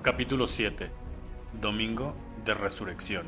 Capítulo 0.00 0.46
7. 0.46 0.92
Domingo 1.60 2.14
de 2.44 2.54
Resurrección. 2.54 3.26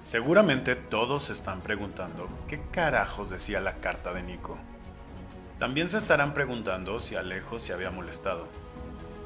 Seguramente 0.00 0.74
todos 0.74 1.24
se 1.24 1.34
están 1.34 1.60
preguntando 1.60 2.30
qué 2.48 2.62
carajos 2.72 3.28
decía 3.28 3.60
la 3.60 3.74
carta 3.74 4.14
de 4.14 4.22
Nico. 4.22 4.58
También 5.58 5.90
se 5.90 5.98
estarán 5.98 6.32
preguntando 6.32 6.98
si 6.98 7.14
Alejo 7.14 7.58
se 7.58 7.74
había 7.74 7.90
molestado. 7.90 8.48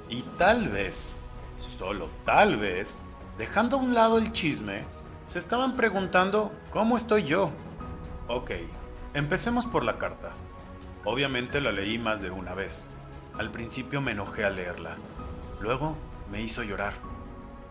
Y 0.08 0.22
tal 0.38 0.70
vez, 0.70 1.20
solo 1.60 2.10
tal 2.24 2.56
vez, 2.56 2.98
dejando 3.38 3.76
a 3.76 3.80
un 3.80 3.94
lado 3.94 4.18
el 4.18 4.32
chisme, 4.32 4.82
se 5.24 5.38
estaban 5.38 5.76
preguntando 5.76 6.52
cómo 6.72 6.96
estoy 6.96 7.22
yo. 7.22 7.52
Ok, 8.26 8.50
empecemos 9.14 9.66
por 9.66 9.84
la 9.84 9.98
carta. 9.98 10.32
Obviamente 11.04 11.60
la 11.60 11.70
leí 11.70 11.96
más 11.96 12.20
de 12.20 12.32
una 12.32 12.54
vez. 12.54 12.86
Al 13.38 13.52
principio 13.52 14.00
me 14.00 14.12
enojé 14.12 14.44
al 14.44 14.56
leerla. 14.56 14.96
Luego 15.64 15.96
me 16.30 16.42
hizo 16.42 16.62
llorar. 16.62 16.92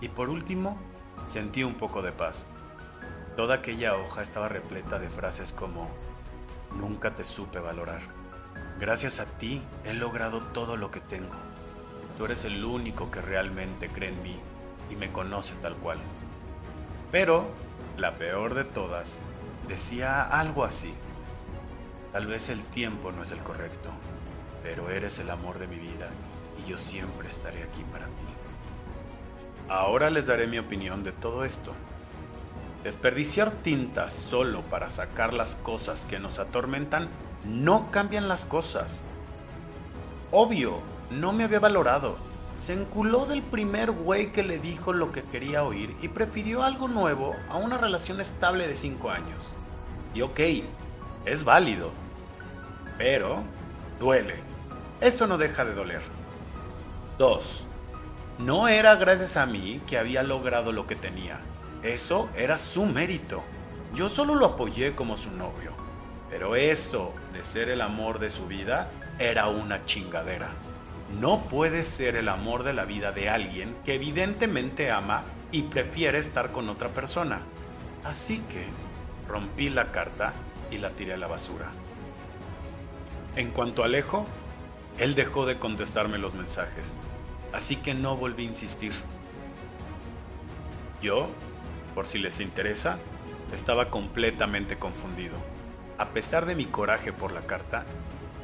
Y 0.02 0.10
por 0.10 0.28
último, 0.28 0.80
sentí 1.28 1.64
un 1.64 1.76
poco 1.76 2.02
de 2.02 2.12
paz. 2.12 2.48
Toda 3.38 3.54
aquella 3.54 3.96
hoja 3.96 4.24
estaba 4.24 4.50
repleta 4.50 4.98
de 4.98 5.12
frases 5.12 5.52
como, 5.52 5.88
nunca 6.76 7.14
te 7.14 7.24
supe 7.24 7.60
valorar. 7.60 8.02
Gracias 8.80 9.20
a 9.20 9.26
ti 9.26 9.62
he 9.86 9.94
logrado 9.94 10.40
todo 10.40 10.76
lo 10.76 10.90
que 10.90 11.02
tengo. 11.02 11.36
Tú 12.18 12.26
eres 12.26 12.46
el 12.46 12.66
único 12.66 13.12
que 13.12 13.22
realmente 13.22 13.90
cree 13.90 14.10
en 14.10 14.24
mí 14.24 14.40
y 14.90 14.96
me 14.96 15.12
conoce 15.12 15.54
tal 15.62 15.76
cual. 15.76 16.00
Pero, 17.12 17.46
la 17.98 18.16
peor 18.16 18.56
de 18.56 18.64
todas, 18.64 19.22
decía 19.68 20.24
algo 20.24 20.64
así. 20.64 20.96
Tal 22.12 22.26
vez 22.26 22.50
el 22.50 22.66
tiempo 22.66 23.12
no 23.12 23.22
es 23.22 23.30
el 23.30 23.40
correcto, 23.44 23.92
pero 24.64 24.90
eres 24.90 25.20
el 25.20 25.30
amor 25.30 25.60
de 25.60 25.68
mi 25.68 25.78
vida 25.78 26.10
y 26.60 26.70
yo 26.70 26.78
siempre 26.78 27.30
estaré 27.30 27.64
aquí 27.64 27.84
para 27.92 28.06
ti. 28.06 28.12
Ahora 29.70 30.10
les 30.10 30.28
daré 30.28 30.48
mi 30.48 30.60
opinión 30.60 31.04
de 31.04 31.12
todo 31.12 31.46
esto. 31.46 31.74
Desperdiciar 32.84 33.52
tinta 33.52 34.10
solo 34.10 34.62
para 34.64 34.90
sacar 34.90 35.34
las 35.34 35.56
cosas 35.56 36.06
que 36.06 36.20
nos 36.20 36.38
atormentan 36.40 37.08
no 37.46 37.90
cambian 37.92 38.28
las 38.28 38.46
cosas. 38.46 39.04
Obvio, 40.32 40.80
no 41.10 41.32
me 41.32 41.44
había 41.44 41.60
valorado. 41.60 42.18
Se 42.58 42.74
enculó 42.74 43.26
del 43.26 43.42
primer 43.42 43.92
güey 43.92 44.32
que 44.32 44.44
le 44.44 44.60
dijo 44.60 44.94
lo 44.94 45.12
que 45.12 45.24
quería 45.24 45.64
oír 45.64 45.96
y 46.02 46.10
prefirió 46.10 46.64
algo 46.64 46.88
nuevo 46.88 47.36
a 47.50 47.58
una 47.58 47.78
relación 47.78 48.22
estable 48.22 48.68
de 48.68 48.76
5 48.76 49.10
años. 49.10 49.50
Y 50.14 50.22
ok, 50.22 50.40
es 51.26 51.44
válido. 51.44 51.92
Pero 52.98 53.44
duele. 54.00 54.36
Eso 55.02 55.26
no 55.26 55.38
deja 55.38 55.66
de 55.66 55.74
doler. 55.74 56.02
2. 57.18 57.66
No 58.40 58.68
era 58.68 58.96
gracias 58.96 59.38
a 59.38 59.46
mí 59.46 59.82
que 59.88 59.98
había 59.98 60.24
logrado 60.24 60.72
lo 60.72 60.88
que 60.88 60.96
tenía. 60.96 61.40
Eso 61.84 62.30
era 62.36 62.58
su 62.58 62.86
mérito. 62.86 63.44
Yo 63.94 64.10
solo 64.10 64.36
lo 64.36 64.48
apoyé 64.48 64.96
como 64.96 65.18
su 65.18 65.32
novio. 65.32 65.72
Pero 66.30 66.56
eso 66.56 67.14
de 67.32 67.44
ser 67.44 67.70
el 67.70 67.82
amor 67.82 68.18
de 68.18 68.32
su 68.32 68.48
vida 68.48 68.90
era 69.20 69.48
una 69.48 69.86
chingadera. 69.86 70.50
No 71.20 71.42
puede 71.42 71.84
ser 71.84 72.16
el 72.16 72.28
amor 72.28 72.64
de 72.64 72.74
la 72.74 72.86
vida 72.86 73.12
de 73.12 73.30
alguien 73.30 73.76
que 73.86 73.94
evidentemente 73.94 74.90
ama 74.90 75.24
y 75.52 75.64
prefiere 75.64 76.18
estar 76.18 76.52
con 76.52 76.70
otra 76.70 76.90
persona. 76.90 77.42
Así 78.04 78.40
que 78.40 78.66
rompí 79.30 79.70
la 79.70 79.92
carta 79.92 80.34
y 80.72 80.80
la 80.80 80.90
tiré 80.90 81.14
a 81.14 81.18
la 81.18 81.28
basura. 81.28 81.68
En 83.36 83.52
cuanto 83.52 83.84
a 83.84 83.86
Alejo, 83.86 84.26
él 84.98 85.16
dejó 85.16 85.46
de 85.46 85.60
contestarme 85.60 86.18
los 86.18 86.36
mensajes, 86.36 86.96
así 87.52 87.76
que 87.76 87.94
no 87.94 88.18
volví 88.18 88.46
a 88.46 88.50
insistir. 88.50 88.94
Yo, 91.02 91.30
por 91.96 92.06
si 92.06 92.20
les 92.20 92.40
interesa, 92.40 92.98
estaba 93.54 93.90
completamente 93.90 94.78
confundido. 94.78 95.36
A 95.98 96.10
pesar 96.10 96.46
de 96.46 96.56
mi 96.56 96.66
coraje 96.66 97.14
por 97.14 97.32
la 97.32 97.42
carta, 97.42 97.86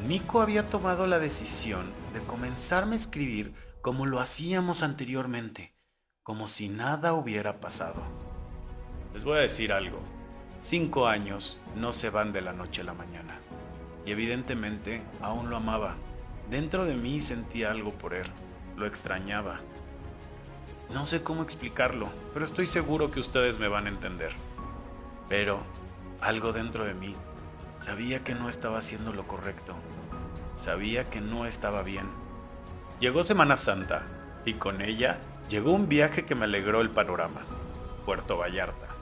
Nico 0.08 0.42
había 0.42 0.70
tomado 0.70 1.08
la 1.08 1.20
decisión 1.20 1.92
de 2.14 2.20
comenzarme 2.22 2.94
a 2.94 3.00
escribir 3.00 3.54
como 3.82 4.06
lo 4.06 4.20
hacíamos 4.20 4.84
anteriormente, 4.84 5.74
como 6.24 6.48
si 6.48 6.70
nada 6.70 7.14
hubiera 7.14 7.60
pasado. 7.60 8.02
Les 9.14 9.24
voy 9.24 9.38
a 9.38 9.42
decir 9.42 9.74
algo, 9.74 10.00
cinco 10.60 11.08
años 11.08 11.60
no 11.76 11.92
se 11.92 12.10
van 12.10 12.32
de 12.34 12.42
la 12.42 12.54
noche 12.54 12.82
a 12.82 12.86
la 12.86 12.94
mañana 12.94 13.40
y 14.06 14.12
evidentemente 14.12 15.02
aún 15.22 15.50
lo 15.50 15.58
amaba. 15.58 15.96
Dentro 16.50 16.86
de 16.86 16.96
mí 16.96 17.20
sentía 17.20 17.72
algo 17.72 17.92
por 17.92 18.14
él, 18.14 18.26
lo 18.76 18.86
extrañaba. 18.86 19.60
No 20.92 21.06
sé 21.06 21.22
cómo 21.22 21.44
explicarlo, 21.44 22.10
pero 22.34 22.44
estoy 22.44 22.66
seguro 22.66 23.12
que 23.12 23.20
ustedes 23.20 23.60
me 23.60 23.68
van 23.68 23.86
a 23.86 23.90
entender. 23.90 24.32
Pero 25.28 25.60
algo 26.22 26.52
dentro 26.52 26.86
de 26.86 26.96
mí 26.96 27.16
sabía 27.78 28.24
que 28.24 28.34
no 28.34 28.50
estaba 28.50 28.80
haciendo 28.80 29.14
lo 29.14 29.28
correcto. 29.28 29.76
Sabía 30.56 31.10
que 31.10 31.22
no 31.22 31.46
estaba 31.46 31.84
bien. 31.84 32.08
Llegó 33.00 33.24
Semana 33.24 33.56
Santa 33.56 34.06
y 34.44 34.54
con 34.54 34.82
ella 34.82 35.20
llegó 35.50 35.72
un 35.72 35.88
viaje 35.88 36.26
que 36.26 36.36
me 36.36 36.46
alegró 36.46 36.82
el 36.82 36.90
panorama. 36.90 37.42
Puerto 38.06 38.38
Vallarta 38.38 39.00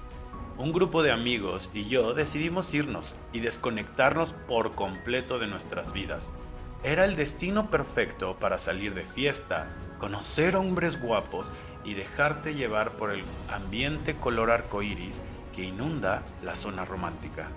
un 0.57 0.73
grupo 0.73 1.03
de 1.03 1.11
amigos 1.11 1.69
y 1.73 1.85
yo 1.85 2.15
decidimos 2.15 2.73
irnos 2.73 3.15
y 3.31 3.41
desconectarnos 3.41 4.33
por 4.33 4.73
completo 4.73 5.37
de 5.37 5.45
nuestras 5.45 5.93
vidas. 5.93 6.33
Era 6.83 7.05
el 7.05 7.15
destino 7.15 7.69
perfecto 7.69 8.35
para 8.39 8.57
salir 8.57 8.93
de 8.93 9.03
fiesta, 9.03 9.67
conocer 9.99 10.55
hombres 10.55 11.01
guapos 11.01 11.51
y 11.83 11.95
dejarte 11.95 12.53
llevar 12.53 12.91
por 12.91 13.11
el 13.11 13.23
ambiente 13.49 14.15
color 14.15 14.51
arcoíris 14.51 15.21
que 15.55 15.63
inunda 15.63 16.23
la 16.43 16.53
zona 16.53 16.85
romántica. 16.85 17.49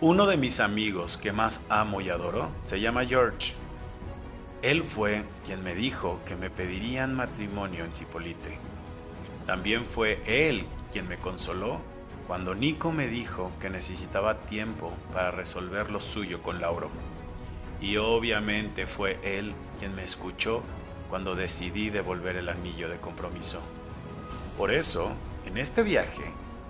Uno 0.00 0.26
de 0.26 0.36
mis 0.36 0.60
amigos 0.60 1.18
que 1.18 1.32
más 1.32 1.62
amo 1.68 2.00
y 2.00 2.08
adoro 2.08 2.50
se 2.60 2.80
llama 2.80 3.04
George. 3.04 3.54
Él 4.62 4.84
fue 4.84 5.24
quien 5.44 5.62
me 5.64 5.74
dijo 5.74 6.20
que 6.24 6.36
me 6.36 6.50
pedirían 6.50 7.14
matrimonio 7.14 7.84
en 7.84 7.92
Cipolite. 7.92 8.58
También 9.44 9.84
fue 9.84 10.22
él 10.26 10.64
quien 10.92 11.08
me 11.08 11.16
consoló 11.16 11.80
cuando 12.26 12.54
Nico 12.54 12.92
me 12.92 13.08
dijo 13.08 13.50
que 13.60 13.70
necesitaba 13.70 14.38
tiempo 14.38 14.92
para 15.12 15.32
resolver 15.32 15.90
lo 15.90 16.00
suyo 16.00 16.42
con 16.42 16.60
Lauro. 16.60 16.90
Y 17.80 17.96
obviamente 17.96 18.86
fue 18.86 19.18
él 19.22 19.54
quien 19.78 19.94
me 19.94 20.04
escuchó 20.04 20.62
cuando 21.08 21.34
decidí 21.34 21.90
devolver 21.90 22.36
el 22.36 22.48
anillo 22.48 22.88
de 22.88 22.98
compromiso. 22.98 23.60
Por 24.56 24.70
eso, 24.70 25.12
en 25.46 25.56
este 25.56 25.82
viaje, 25.82 26.24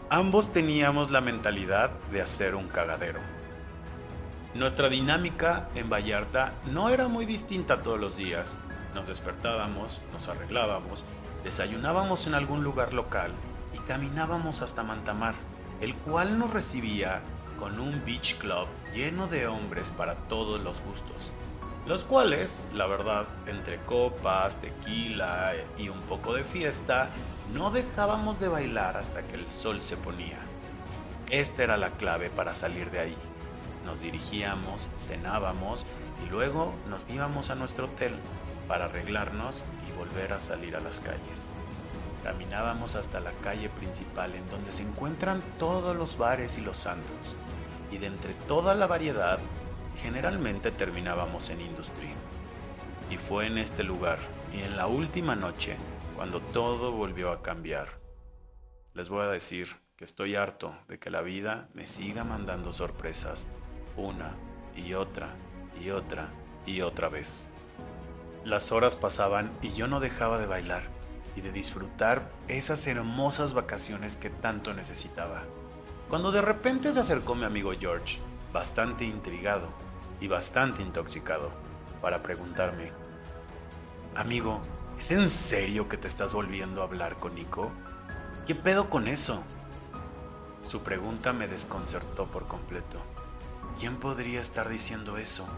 ambos 0.08 0.52
teníamos 0.52 1.10
la 1.10 1.20
mentalidad 1.20 1.90
de 2.12 2.22
hacer 2.22 2.54
un 2.54 2.68
cagadero. 2.68 3.20
Nuestra 4.54 4.88
dinámica 4.88 5.68
en 5.74 5.90
Vallarta 5.90 6.54
no 6.72 6.88
era 6.88 7.08
muy 7.08 7.26
distinta 7.26 7.82
todos 7.82 8.00
los 8.00 8.16
días. 8.16 8.60
Nos 8.94 9.06
despertábamos, 9.06 10.00
nos 10.12 10.28
arreglábamos, 10.28 11.04
desayunábamos 11.44 12.26
en 12.26 12.34
algún 12.34 12.64
lugar 12.64 12.92
local 12.92 13.32
y 13.74 13.78
caminábamos 13.86 14.62
hasta 14.62 14.82
Mantamar 14.82 15.34
el 15.80 15.94
cual 15.94 16.38
nos 16.38 16.52
recibía 16.52 17.20
con 17.60 17.78
un 17.78 18.02
beach 18.06 18.38
club 18.38 18.66
lleno 18.94 19.28
de 19.28 19.46
hombres 19.46 19.90
para 19.90 20.14
todos 20.14 20.60
los 20.62 20.80
gustos, 20.80 21.30
los 21.86 22.04
cuales, 22.04 22.66
la 22.72 22.86
verdad, 22.86 23.26
entre 23.46 23.76
copas, 23.80 24.56
tequila 24.56 25.52
y 25.76 25.90
un 25.90 26.00
poco 26.00 26.34
de 26.34 26.42
fiesta, 26.42 27.10
no 27.52 27.70
dejábamos 27.70 28.40
de 28.40 28.48
bailar 28.48 28.96
hasta 28.96 29.22
que 29.22 29.36
el 29.36 29.48
sol 29.48 29.82
se 29.82 29.96
ponía. 29.96 30.38
Esta 31.30 31.62
era 31.62 31.76
la 31.76 31.90
clave 31.90 32.30
para 32.30 32.54
salir 32.54 32.90
de 32.90 33.00
ahí. 33.00 33.16
Nos 33.84 34.00
dirigíamos, 34.00 34.88
cenábamos 34.96 35.84
y 36.24 36.30
luego 36.30 36.72
nos 36.88 37.04
íbamos 37.08 37.50
a 37.50 37.54
nuestro 37.54 37.86
hotel 37.86 38.14
para 38.68 38.86
arreglarnos 38.86 39.62
y 39.88 39.98
volver 39.98 40.32
a 40.32 40.38
salir 40.38 40.76
a 40.76 40.80
las 40.80 41.00
calles. 41.00 41.48
Caminábamos 42.22 42.96
hasta 42.96 43.18
la 43.18 43.32
calle 43.32 43.70
principal 43.70 44.34
en 44.34 44.48
donde 44.50 44.72
se 44.72 44.82
encuentran 44.82 45.42
todos 45.58 45.96
los 45.96 46.18
bares 46.18 46.58
y 46.58 46.60
los 46.60 46.76
santos, 46.76 47.34
y 47.90 47.96
de 47.96 48.08
entre 48.08 48.34
toda 48.34 48.74
la 48.74 48.86
variedad, 48.86 49.38
generalmente 50.02 50.70
terminábamos 50.70 51.48
en 51.48 51.62
Industry. 51.62 52.10
Y 53.10 53.16
fue 53.16 53.46
en 53.46 53.56
este 53.56 53.84
lugar, 53.84 54.18
y 54.52 54.60
en 54.60 54.76
la 54.76 54.86
última 54.86 55.34
noche, 55.34 55.76
cuando 56.14 56.40
todo 56.40 56.92
volvió 56.92 57.32
a 57.32 57.42
cambiar. 57.42 58.00
Les 58.92 59.08
voy 59.08 59.24
a 59.24 59.30
decir 59.30 59.68
que 59.96 60.04
estoy 60.04 60.34
harto 60.34 60.74
de 60.88 60.98
que 60.98 61.08
la 61.08 61.22
vida 61.22 61.68
me 61.72 61.86
siga 61.86 62.22
mandando 62.22 62.74
sorpresas, 62.74 63.46
una 63.96 64.34
y 64.76 64.92
otra 64.92 65.30
y 65.82 65.90
otra 65.90 66.28
y 66.66 66.82
otra 66.82 67.08
vez. 67.08 67.46
Las 68.44 68.72
horas 68.72 68.96
pasaban 68.96 69.50
y 69.62 69.72
yo 69.72 69.86
no 69.86 70.00
dejaba 70.00 70.38
de 70.38 70.46
bailar 70.46 70.99
y 71.36 71.40
de 71.40 71.52
disfrutar 71.52 72.30
esas 72.48 72.86
hermosas 72.86 73.54
vacaciones 73.54 74.16
que 74.16 74.30
tanto 74.30 74.74
necesitaba. 74.74 75.42
Cuando 76.08 76.32
de 76.32 76.42
repente 76.42 76.92
se 76.92 77.00
acercó 77.00 77.34
mi 77.34 77.44
amigo 77.44 77.72
George, 77.78 78.18
bastante 78.52 79.04
intrigado 79.04 79.68
y 80.20 80.28
bastante 80.28 80.82
intoxicado, 80.82 81.50
para 82.00 82.22
preguntarme, 82.22 82.92
Amigo, 84.16 84.60
¿Es 85.00 85.12
en 85.12 85.30
serio 85.30 85.88
que 85.88 85.96
te 85.96 86.06
estás 86.06 86.34
volviendo 86.34 86.82
a 86.82 86.84
hablar 86.84 87.16
con 87.16 87.34
Nico? 87.34 87.70
¿Qué 88.46 88.54
pedo 88.54 88.90
con 88.90 89.08
eso? 89.08 89.42
Su 90.62 90.82
pregunta 90.82 91.32
me 91.32 91.48
desconcertó 91.48 92.26
por 92.26 92.46
completo. 92.46 92.98
¿Quién 93.78 93.96
podría 93.96 94.40
estar 94.42 94.68
diciendo 94.68 95.16
eso? 95.16 95.48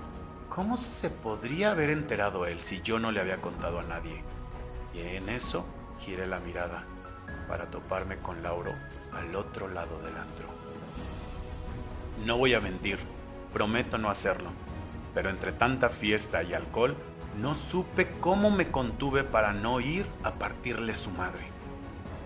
¿Cómo 0.49 0.77
se 0.77 1.11
podría 1.11 1.73
haber 1.73 1.91
enterado 1.91 2.47
él 2.47 2.61
si 2.61 2.83
yo 2.83 3.01
no 3.01 3.11
le 3.11 3.21
había 3.21 3.39
contado 3.39 3.81
a 3.81 3.83
nadie? 3.83 4.23
Y 4.95 5.01
en 5.01 5.29
eso 5.29 5.65
giré 6.01 6.27
la 6.27 6.39
mirada 6.41 6.85
para 7.49 7.71
toparme 7.71 8.19
con 8.19 8.43
Lauro 8.43 8.75
al 9.13 9.35
otro 9.37 9.69
lado 9.69 9.99
del 10.03 10.17
antro. 10.17 10.49
No 12.25 12.39
voy 12.39 12.55
a 12.55 12.61
mentir, 12.61 12.99
prometo 13.53 13.99
no 13.99 14.11
hacerlo, 14.11 14.51
pero 15.15 15.31
entre 15.31 15.53
tanta 15.53 15.91
fiesta 15.91 16.43
y 16.43 16.55
alcohol 16.55 16.97
no 17.41 17.55
supe 17.55 18.11
cómo 18.21 18.51
me 18.51 18.71
contuve 18.71 19.25
para 19.25 19.53
no 19.53 19.81
ir 19.81 20.07
a 20.23 20.33
partirle 20.33 20.95
su 20.95 21.11
madre. 21.11 21.47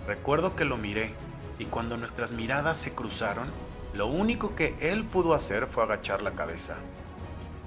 Recuerdo 0.07 0.57
que 0.57 0.65
lo 0.65 0.77
miré 0.77 1.15
y 1.59 1.65
cuando 1.67 1.97
nuestras 1.97 2.33
miradas 2.33 2.77
se 2.77 2.93
cruzaron, 2.93 3.47
lo 3.95 4.07
único 4.07 4.55
que 4.55 4.77
él 4.81 5.05
pudo 5.05 5.35
hacer 5.35 5.67
fue 5.67 5.85
agachar 5.85 6.23
la 6.23 6.33
cabeza. 6.33 6.77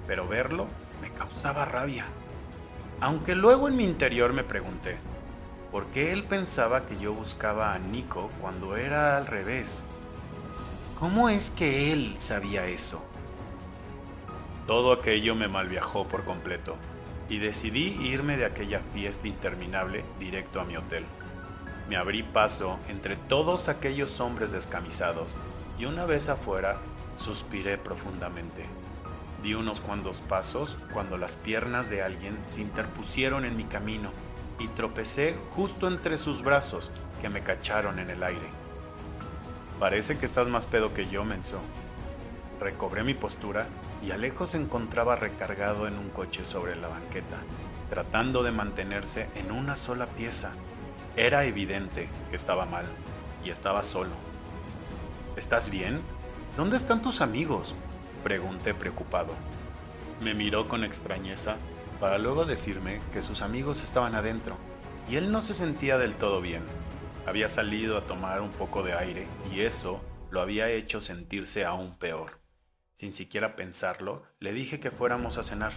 Pero 0.06 0.28
verlo 0.28 0.66
me 1.00 1.10
causaba 1.10 1.64
rabia. 1.64 2.04
Aunque 3.00 3.34
luego 3.34 3.66
en 3.68 3.76
mi 3.76 3.84
interior 3.84 4.34
me 4.34 4.44
pregunté, 4.44 4.98
¿por 5.72 5.86
qué 5.86 6.12
él 6.12 6.24
pensaba 6.24 6.84
que 6.84 6.98
yo 6.98 7.14
buscaba 7.14 7.72
a 7.72 7.78
Nico 7.78 8.30
cuando 8.42 8.76
era 8.76 9.16
al 9.16 9.26
revés? 9.26 9.84
¿Cómo 10.98 11.30
es 11.30 11.50
que 11.50 11.92
él 11.92 12.16
sabía 12.18 12.66
eso? 12.66 13.02
Todo 14.66 14.92
aquello 14.92 15.34
me 15.34 15.48
malviajó 15.48 16.06
por 16.08 16.24
completo 16.24 16.76
y 17.30 17.38
decidí 17.38 17.96
irme 18.06 18.36
de 18.36 18.44
aquella 18.44 18.80
fiesta 18.92 19.26
interminable 19.26 20.04
directo 20.18 20.60
a 20.60 20.64
mi 20.64 20.76
hotel. 20.76 21.04
Me 21.88 21.96
abrí 21.96 22.22
paso 22.22 22.78
entre 22.88 23.16
todos 23.16 23.70
aquellos 23.70 24.20
hombres 24.20 24.52
descamisados 24.52 25.36
y 25.78 25.86
una 25.86 26.04
vez 26.04 26.28
afuera 26.28 26.76
suspiré 27.16 27.78
profundamente. 27.78 28.79
Di 29.42 29.54
unos 29.54 29.80
cuantos 29.80 30.18
pasos 30.20 30.76
cuando 30.92 31.16
las 31.16 31.36
piernas 31.36 31.88
de 31.88 32.02
alguien 32.02 32.38
se 32.44 32.60
interpusieron 32.60 33.44
en 33.44 33.56
mi 33.56 33.64
camino 33.64 34.10
y 34.58 34.68
tropecé 34.68 35.36
justo 35.56 35.88
entre 35.88 36.18
sus 36.18 36.42
brazos 36.42 36.92
que 37.22 37.30
me 37.30 37.42
cacharon 37.42 37.98
en 37.98 38.10
el 38.10 38.22
aire. 38.22 38.48
Parece 39.78 40.18
que 40.18 40.26
estás 40.26 40.48
más 40.48 40.66
pedo 40.66 40.92
que 40.92 41.08
yo, 41.08 41.24
menso. 41.24 41.58
Recobré 42.60 43.02
mi 43.02 43.14
postura 43.14 43.66
y 44.04 44.10
Alejo 44.10 44.46
se 44.46 44.58
encontraba 44.58 45.16
recargado 45.16 45.86
en 45.86 45.98
un 45.98 46.10
coche 46.10 46.44
sobre 46.44 46.76
la 46.76 46.88
banqueta, 46.88 47.38
tratando 47.88 48.42
de 48.42 48.52
mantenerse 48.52 49.30
en 49.36 49.50
una 49.50 49.76
sola 49.76 50.06
pieza. 50.06 50.52
Era 51.16 51.44
evidente 51.44 52.10
que 52.28 52.36
estaba 52.36 52.66
mal 52.66 52.84
y 53.42 53.48
estaba 53.48 53.82
solo. 53.82 54.10
¿Estás 55.36 55.70
bien? 55.70 56.02
¿Dónde 56.58 56.76
están 56.76 57.00
tus 57.00 57.22
amigos? 57.22 57.74
Pregunté 58.22 58.74
preocupado. 58.74 59.32
Me 60.20 60.34
miró 60.34 60.68
con 60.68 60.84
extrañeza 60.84 61.56
para 61.98 62.18
luego 62.18 62.44
decirme 62.44 63.00
que 63.12 63.22
sus 63.22 63.42
amigos 63.42 63.82
estaban 63.82 64.14
adentro 64.14 64.56
y 65.08 65.16
él 65.16 65.32
no 65.32 65.42
se 65.42 65.54
sentía 65.54 65.98
del 65.98 66.14
todo 66.14 66.40
bien. 66.40 66.62
Había 67.26 67.48
salido 67.48 67.96
a 67.96 68.02
tomar 68.02 68.40
un 68.40 68.50
poco 68.50 68.82
de 68.82 68.94
aire 68.94 69.26
y 69.52 69.60
eso 69.60 70.00
lo 70.30 70.40
había 70.40 70.70
hecho 70.70 71.00
sentirse 71.00 71.64
aún 71.64 71.96
peor. 71.96 72.38
Sin 72.94 73.12
siquiera 73.12 73.56
pensarlo, 73.56 74.22
le 74.38 74.52
dije 74.52 74.80
que 74.80 74.90
fuéramos 74.90 75.38
a 75.38 75.42
cenar 75.42 75.72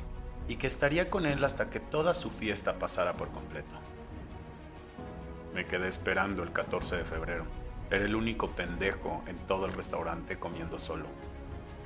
y 0.48 0.58
que 0.58 0.68
estaría 0.68 1.10
con 1.10 1.26
él 1.26 1.44
hasta 1.44 1.70
que 1.70 1.80
toda 1.80 2.14
su 2.14 2.32
fiesta 2.32 2.78
pasara 2.80 3.14
por 3.14 3.32
completo. 3.32 3.74
Me 5.54 5.66
quedé 5.66 5.88
esperando 5.88 6.44
el 6.44 6.52
14 6.52 6.98
de 6.98 7.06
febrero. 7.06 7.46
Era 7.90 8.06
el 8.06 8.16
único 8.16 8.50
pendejo 8.50 9.24
en 9.28 9.38
todo 9.48 9.66
el 9.66 9.74
restaurante 9.74 10.38
comiendo 10.38 10.80
solo. 10.80 11.06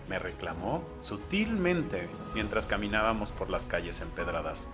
Me 0.07 0.19
reclamó 0.19 0.83
sutilmente 1.01 2.07
mientras 2.33 2.65
caminábamos 2.65 3.31
por 3.31 3.50
las 3.50 3.65
calles 3.65 4.01
empedradas. 4.01 4.68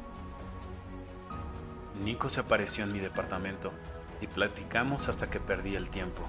Nico 2.04 2.30
se 2.30 2.40
apareció 2.40 2.84
en 2.84 2.92
mi 2.92 3.00
departamento 3.00 3.72
y 4.22 4.28
platicamos 4.28 5.10
hasta 5.10 5.30
que 5.30 5.40
perdí 5.40 5.76
el 5.76 5.90
tiempo. 5.90 6.22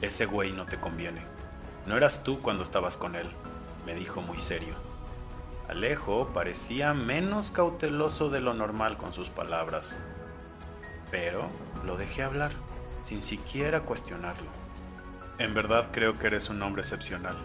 Ese 0.00 0.26
güey 0.26 0.52
no 0.52 0.66
te 0.66 0.78
conviene, 0.78 1.22
no 1.86 1.96
eras 1.96 2.22
tú 2.22 2.40
cuando 2.40 2.64
estabas 2.64 2.96
con 2.96 3.14
él, 3.14 3.28
me 3.86 3.94
dijo 3.94 4.20
muy 4.20 4.38
serio. 4.38 4.74
Alejo 5.68 6.28
parecía 6.34 6.92
menos 6.92 7.50
cauteloso 7.50 8.28
de 8.28 8.40
lo 8.40 8.52
normal 8.52 8.96
con 8.96 9.12
sus 9.12 9.30
palabras, 9.30 9.98
pero 11.10 11.48
lo 11.84 11.96
dejé 11.96 12.22
hablar, 12.22 12.52
sin 13.00 13.22
siquiera 13.22 13.80
cuestionarlo. 13.82 14.50
En 15.38 15.54
verdad 15.54 15.88
creo 15.92 16.18
que 16.18 16.26
eres 16.26 16.50
un 16.50 16.62
hombre 16.62 16.82
excepcional. 16.82 17.36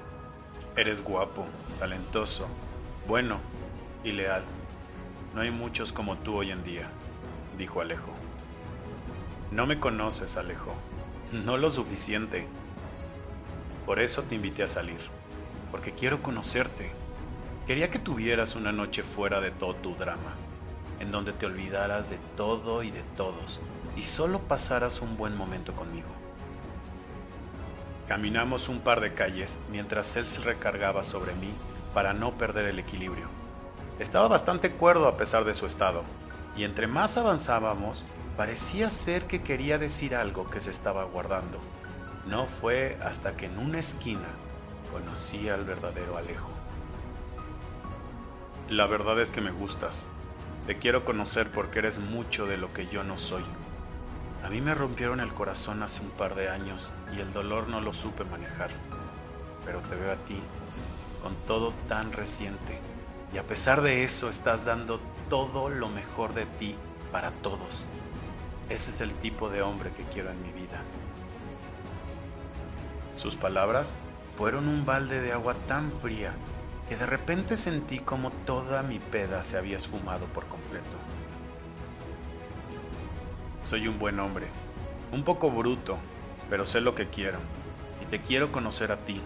Eres 0.75 1.03
guapo, 1.03 1.45
talentoso, 1.79 2.47
bueno 3.07 3.39
y 4.03 4.11
leal. 4.11 4.43
No 5.33 5.41
hay 5.41 5.51
muchos 5.51 5.93
como 5.93 6.17
tú 6.17 6.35
hoy 6.35 6.51
en 6.51 6.63
día, 6.63 6.89
dijo 7.57 7.81
Alejo. 7.81 8.11
No 9.51 9.65
me 9.65 9.79
conoces, 9.79 10.35
Alejo. 10.35 10.73
No 11.31 11.57
lo 11.57 11.71
suficiente. 11.71 12.47
Por 13.85 13.99
eso 13.99 14.23
te 14.23 14.35
invité 14.35 14.63
a 14.63 14.67
salir, 14.67 14.99
porque 15.71 15.93
quiero 15.93 16.21
conocerte. 16.21 16.91
Quería 17.65 17.89
que 17.89 17.99
tuvieras 17.99 18.55
una 18.55 18.73
noche 18.73 19.01
fuera 19.01 19.39
de 19.39 19.51
todo 19.51 19.75
tu 19.75 19.95
drama, 19.95 20.35
en 20.99 21.11
donde 21.11 21.31
te 21.31 21.45
olvidaras 21.45 22.09
de 22.09 22.17
todo 22.35 22.83
y 22.83 22.91
de 22.91 23.03
todos, 23.15 23.61
y 23.95 24.03
solo 24.03 24.39
pasaras 24.39 25.01
un 25.01 25.17
buen 25.17 25.35
momento 25.37 25.73
conmigo. 25.73 26.16
Caminamos 28.07 28.69
un 28.69 28.79
par 28.79 29.01
de 29.01 29.13
calles 29.13 29.59
mientras 29.69 30.15
él 30.15 30.25
se 30.25 30.41
recargaba 30.41 31.03
sobre 31.03 31.33
mí 31.35 31.49
para 31.93 32.13
no 32.13 32.37
perder 32.37 32.65
el 32.65 32.79
equilibrio. 32.79 33.27
Estaba 33.99 34.29
bastante 34.29 34.71
cuerdo 34.71 35.07
a 35.07 35.17
pesar 35.17 35.43
de 35.43 35.53
su 35.53 35.65
estado, 35.65 36.03
y 36.55 36.63
entre 36.63 36.87
más 36.87 37.17
avanzábamos, 37.17 38.05
parecía 38.37 38.89
ser 38.91 39.25
que 39.25 39.41
quería 39.41 39.77
decir 39.77 40.15
algo 40.15 40.49
que 40.49 40.61
se 40.61 40.69
estaba 40.69 41.03
guardando. 41.03 41.59
No 42.27 42.45
fue 42.45 42.97
hasta 43.03 43.35
que 43.35 43.47
en 43.47 43.57
una 43.59 43.79
esquina 43.79 44.27
conocí 44.91 45.49
al 45.49 45.65
verdadero 45.65 46.17
Alejo. 46.17 46.49
La 48.69 48.87
verdad 48.87 49.19
es 49.19 49.31
que 49.31 49.41
me 49.41 49.51
gustas. 49.51 50.07
Te 50.65 50.77
quiero 50.77 51.03
conocer 51.03 51.49
porque 51.51 51.79
eres 51.79 51.99
mucho 51.99 52.45
de 52.45 52.57
lo 52.57 52.71
que 52.73 52.87
yo 52.87 53.03
no 53.03 53.17
soy. 53.17 53.43
A 54.43 54.49
mí 54.49 54.61
me 54.61 54.75
rompieron 54.75 55.19
el 55.19 55.33
corazón 55.33 55.83
hace 55.83 56.01
un 56.01 56.09
par 56.11 56.35
de 56.35 56.49
años 56.49 56.93
y 57.15 57.19
el 57.19 57.33
dolor 57.33 57.67
no 57.67 57.81
lo 57.81 57.93
supe 57.93 58.23
manejar. 58.23 58.69
Pero 59.65 59.79
te 59.81 59.95
veo 59.95 60.11
a 60.11 60.15
ti, 60.15 60.39
con 61.21 61.35
todo 61.47 61.73
tan 61.89 62.13
reciente, 62.13 62.79
y 63.33 63.37
a 63.37 63.43
pesar 63.43 63.81
de 63.81 64.03
eso 64.03 64.29
estás 64.29 64.63
dando 64.63 65.01
todo 65.29 65.69
lo 65.69 65.89
mejor 65.89 66.33
de 66.33 66.45
ti 66.45 66.75
para 67.11 67.31
todos. 67.31 67.85
Ese 68.69 68.91
es 68.91 69.01
el 69.01 69.13
tipo 69.13 69.49
de 69.49 69.61
hombre 69.61 69.91
que 69.91 70.03
quiero 70.03 70.29
en 70.29 70.41
mi 70.41 70.51
vida. 70.51 70.81
Sus 73.17 73.35
palabras 73.35 73.95
fueron 74.37 74.67
un 74.67 74.85
balde 74.85 75.21
de 75.21 75.33
agua 75.33 75.55
tan 75.67 75.91
fría 75.91 76.33
que 76.87 76.95
de 76.95 77.05
repente 77.05 77.57
sentí 77.57 77.99
como 77.99 78.31
toda 78.31 78.83
mi 78.83 78.99
peda 78.99 79.43
se 79.43 79.57
había 79.57 79.77
esfumado 79.77 80.25
por 80.27 80.45
completo. 80.45 80.97
Soy 83.67 83.89
un 83.89 83.99
buen 83.99 84.17
hombre, 84.21 84.47
un 85.11 85.23
poco 85.23 85.51
bruto, 85.51 85.97
pero 86.49 86.65
sé 86.65 86.79
lo 86.79 86.95
que 86.95 87.09
quiero 87.09 87.37
y 88.01 88.05
te 88.05 88.21
quiero 88.21 88.49
conocer 88.49 88.93
a 88.93 89.03
ti. 89.03 89.19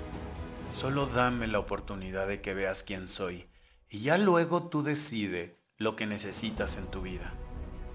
Solo 0.74 1.06
dame 1.06 1.46
la 1.46 1.60
oportunidad 1.60 2.28
de 2.28 2.42
que 2.42 2.56
veas 2.56 2.82
quién 2.82 3.08
soy 3.08 3.46
y 3.88 4.00
ya 4.00 4.18
luego 4.18 4.68
tú 4.68 4.82
decide 4.82 5.60
lo 5.78 5.96
que 5.96 6.08
necesitas 6.08 6.78
en 6.78 6.88
tu 6.88 7.04
vida, 7.04 7.36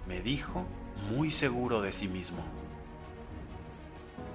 me 0.07 0.21
dijo 0.23 0.65
muy 1.11 1.33
seguro 1.33 1.83
de 1.83 1.91
sí 1.91 2.07
mismo. 2.07 2.45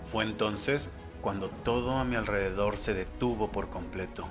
Fue 0.04 0.26
entonces 0.26 0.90
cuando 1.22 1.48
todo 1.50 1.94
a 1.94 2.04
mi 2.04 2.18
alrededor 2.18 2.76
se 2.76 2.94
detuvo 2.94 3.54
por 3.54 3.70
completo. 3.70 4.28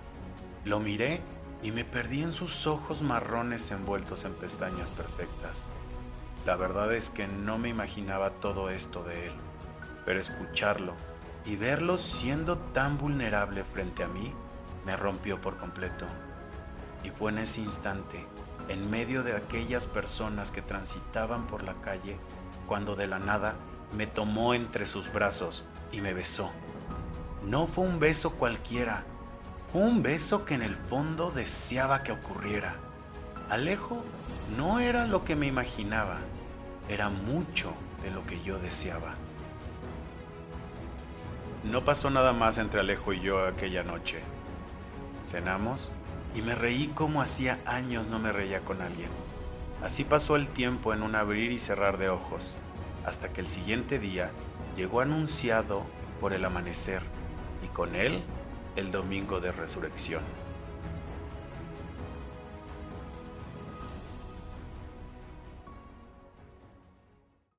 Lo 0.67 0.81
miré 0.81 1.23
y 1.63 1.71
me 1.71 1.87
perdí 1.87 2.23
en 2.23 2.33
sus 2.35 2.67
ojos 2.67 3.01
marrones 3.01 3.71
envueltos 3.71 4.27
en 4.27 4.35
pestañas 4.35 4.91
perfectas. 4.91 5.67
La 6.47 6.57
verdad 6.57 6.93
es 6.95 7.11
que 7.11 7.27
no 7.27 7.59
me 7.59 7.69
imaginaba 7.69 8.31
todo 8.31 8.71
esto 8.71 9.03
de 9.03 9.27
él, 9.27 9.33
pero 10.07 10.21
escucharlo 10.21 10.95
y 11.45 11.57
verlo 11.57 11.99
siendo 11.99 12.57
tan 12.57 12.97
vulnerable 12.97 13.63
frente 13.63 14.05
a 14.05 14.09
mí 14.09 14.33
me 14.87 14.97
rompió 14.97 15.41
por 15.41 15.59
completo. 15.59 16.07
Y 17.05 17.11
fue 17.11 17.31
en 17.31 17.39
ese 17.39 17.61
instante, 17.61 18.27
en 18.69 18.91
medio 18.91 19.23
de 19.23 19.37
aquellas 19.37 19.87
personas 19.87 20.51
que 20.51 20.63
transitaban 20.63 21.47
por 21.47 21.63
la 21.63 21.75
calle, 21.83 22.17
cuando 22.67 22.97
de 22.97 23.07
la 23.07 23.19
nada 23.19 23.57
me 23.97 24.07
tomó 24.07 24.55
entre 24.55 24.87
sus 24.87 25.13
brazos 25.13 25.65
y 25.93 26.01
me 26.01 26.15
besó. 26.15 26.51
No 27.45 27.67
fue 27.67 27.85
un 27.85 28.01
beso 28.01 28.31
cualquiera, 28.31 29.05
un 29.75 30.03
beso 30.03 30.45
que 30.45 30.55
en 30.55 30.63
el 30.63 30.77
fondo 30.77 31.31
deseaba 31.31 32.03
que 32.03 32.13
ocurriera. 32.13 32.77
Alejo 33.49 34.03
no 34.57 34.80
era 34.80 35.07
lo 35.07 35.25
que 35.25 35.37
me 35.37 35.47
imaginaba, 35.47 36.19
era 36.88 37.09
mucho 37.09 37.73
de 38.02 38.11
lo 38.11 38.25
que 38.26 38.40
yo 38.42 38.59
deseaba. 38.59 39.14
No 41.64 41.85
pasó 41.85 42.11
nada 42.11 42.33
más 42.33 42.59
entre 42.59 42.80
Alejo 42.80 43.12
y 43.12 43.21
yo 43.21 43.47
aquella 43.47 43.83
noche. 43.83 44.21
Cenamos 45.25 45.92
y 46.35 46.42
me 46.42 46.54
reí 46.54 46.88
como 46.88 47.21
hacía 47.21 47.59
años 47.66 48.07
no 48.07 48.19
me 48.19 48.33
reía 48.33 48.61
con 48.61 48.80
alguien. 48.80 49.11
Así 49.83 50.04
pasó 50.04 50.37
el 50.37 50.49
tiempo 50.49 50.92
en 50.92 51.02
un 51.02 51.14
abrir 51.14 51.52
y 51.52 51.59
cerrar 51.59 51.99
de 51.99 52.09
ojos, 52.09 52.57
hasta 53.04 53.33
que 53.33 53.40
el 53.40 53.47
siguiente 53.47 53.99
día 53.99 54.30
llegó 54.76 55.00
anunciado 55.00 55.85
por 56.21 56.33
el 56.33 56.45
amanecer 56.45 57.02
y 57.64 57.69
con 57.69 57.95
él 57.95 58.23
el 58.76 58.92
domingo 58.92 59.40
de 59.40 59.52
resurrección. 59.52 60.23